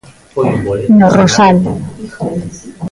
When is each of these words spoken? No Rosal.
No 0.97 1.07
Rosal. 1.15 1.57